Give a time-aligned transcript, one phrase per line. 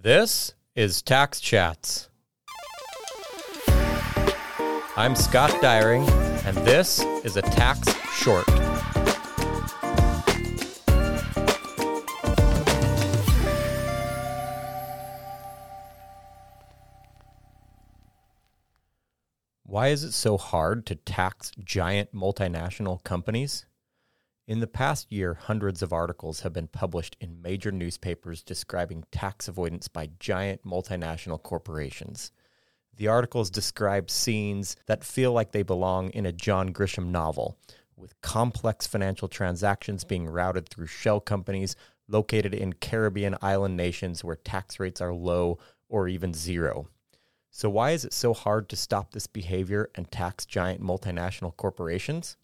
[0.00, 2.08] This is Tax Chats.
[4.96, 6.08] I'm Scott Dyreng,
[6.46, 8.48] and this is a tax short.
[19.64, 23.66] Why is it so hard to tax giant multinational companies?
[24.48, 29.46] In the past year, hundreds of articles have been published in major newspapers describing tax
[29.46, 32.32] avoidance by giant multinational corporations.
[32.96, 37.58] The articles describe scenes that feel like they belong in a John Grisham novel,
[37.94, 41.76] with complex financial transactions being routed through shell companies
[42.08, 45.58] located in Caribbean island nations where tax rates are low
[45.90, 46.88] or even zero.
[47.50, 52.38] So, why is it so hard to stop this behavior and tax giant multinational corporations?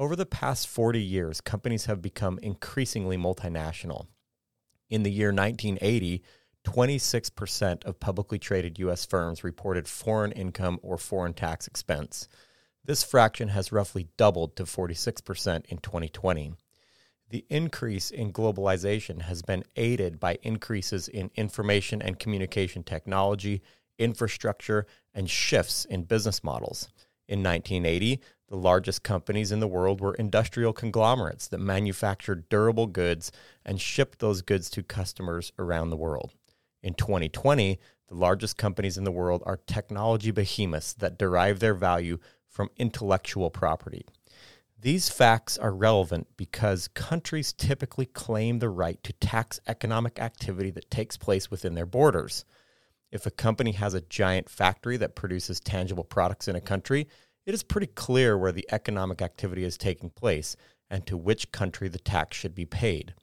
[0.00, 4.06] Over the past 40 years, companies have become increasingly multinational.
[4.88, 6.22] In the year 1980,
[6.64, 9.04] 26% of publicly traded U.S.
[9.04, 12.28] firms reported foreign income or foreign tax expense.
[12.82, 16.54] This fraction has roughly doubled to 46% in 2020.
[17.28, 23.60] The increase in globalization has been aided by increases in information and communication technology,
[23.98, 26.88] infrastructure, and shifts in business models.
[27.30, 33.30] In 1980, the largest companies in the world were industrial conglomerates that manufactured durable goods
[33.64, 36.32] and shipped those goods to customers around the world.
[36.82, 37.78] In 2020,
[38.08, 43.48] the largest companies in the world are technology behemoths that derive their value from intellectual
[43.48, 44.04] property.
[44.76, 50.90] These facts are relevant because countries typically claim the right to tax economic activity that
[50.90, 52.44] takes place within their borders.
[53.12, 57.08] If a company has a giant factory that produces tangible products in a country,
[57.44, 60.56] it is pretty clear where the economic activity is taking place
[60.88, 63.14] and to which country the tax should be paid.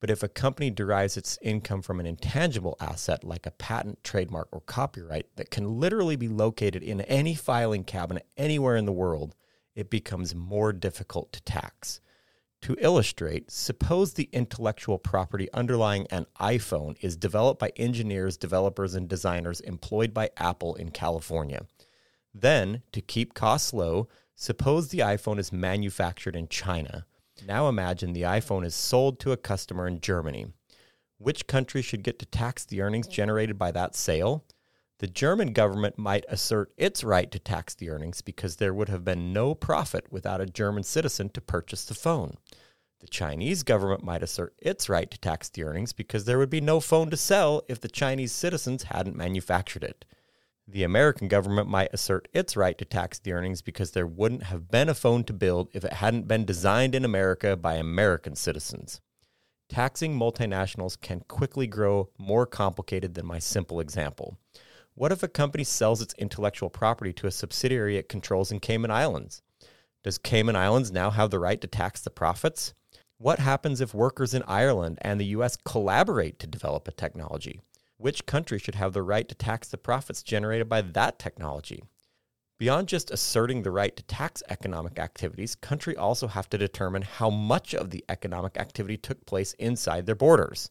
[0.00, 4.48] But if a company derives its income from an intangible asset like a patent, trademark,
[4.52, 9.34] or copyright that can literally be located in any filing cabinet anywhere in the world,
[9.74, 12.00] it becomes more difficult to tax.
[12.64, 19.06] To illustrate, suppose the intellectual property underlying an iPhone is developed by engineers, developers, and
[19.06, 21.66] designers employed by Apple in California.
[22.32, 27.04] Then, to keep costs low, suppose the iPhone is manufactured in China.
[27.46, 30.46] Now imagine the iPhone is sold to a customer in Germany.
[31.18, 34.42] Which country should get to tax the earnings generated by that sale?
[35.00, 39.04] The German government might assert its right to tax the earnings because there would have
[39.04, 42.36] been no profit without a German citizen to purchase the phone.
[43.00, 46.60] The Chinese government might assert its right to tax the earnings because there would be
[46.60, 50.04] no phone to sell if the Chinese citizens hadn't manufactured it.
[50.66, 54.70] The American government might assert its right to tax the earnings because there wouldn't have
[54.70, 59.02] been a phone to build if it hadn't been designed in America by American citizens.
[59.68, 64.38] Taxing multinationals can quickly grow more complicated than my simple example.
[64.94, 68.90] What if a company sells its intellectual property to a subsidiary it controls in Cayman
[68.90, 69.42] Islands?
[70.02, 72.74] Does Cayman Islands now have the right to tax the profits?
[73.18, 77.60] What happens if workers in Ireland and the US collaborate to develop a technology?
[77.96, 81.82] which country should have the right to tax the profits generated by that technology?
[82.58, 87.30] Beyond just asserting the right to tax economic activities, countries also have to determine how
[87.30, 90.70] much of the economic activity took place inside their borders.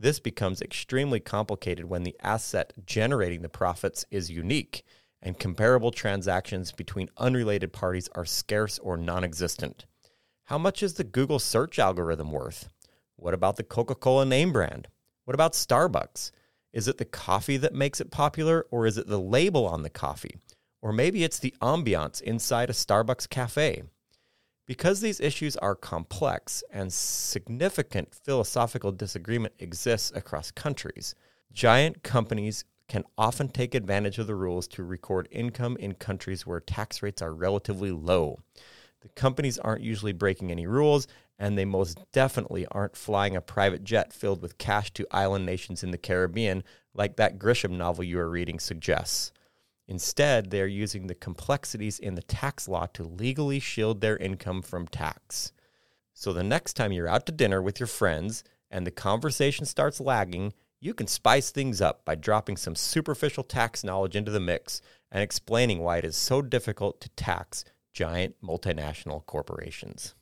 [0.00, 4.84] This becomes extremely complicated when the asset generating the profits is unique
[5.20, 9.86] and comparable transactions between unrelated parties are scarce or non existent.
[10.44, 12.68] How much is the Google search algorithm worth?
[13.16, 14.86] What about the Coca Cola name brand?
[15.24, 16.30] What about Starbucks?
[16.72, 19.90] Is it the coffee that makes it popular, or is it the label on the
[19.90, 20.36] coffee?
[20.80, 23.82] Or maybe it's the ambiance inside a Starbucks cafe.
[24.68, 31.14] Because these issues are complex and significant philosophical disagreement exists across countries,
[31.54, 36.60] giant companies can often take advantage of the rules to record income in countries where
[36.60, 38.40] tax rates are relatively low.
[39.00, 41.06] The companies aren't usually breaking any rules,
[41.38, 45.82] and they most definitely aren't flying a private jet filled with cash to island nations
[45.82, 46.62] in the Caribbean
[46.92, 49.32] like that Grisham novel you are reading suggests.
[49.88, 54.60] Instead, they are using the complexities in the tax law to legally shield their income
[54.60, 55.52] from tax.
[56.12, 59.98] So the next time you're out to dinner with your friends and the conversation starts
[59.98, 64.82] lagging, you can spice things up by dropping some superficial tax knowledge into the mix
[65.10, 67.64] and explaining why it is so difficult to tax
[67.94, 70.14] giant multinational corporations.